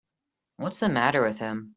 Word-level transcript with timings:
What's 0.57 0.79
the 0.79 0.89
matter 0.89 1.21
with 1.21 1.37
him. 1.37 1.69